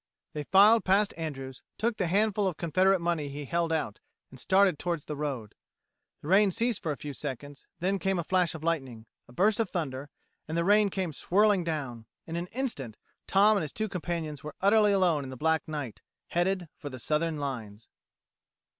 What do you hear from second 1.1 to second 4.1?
Andrews, took the handful of Confederate money he held out,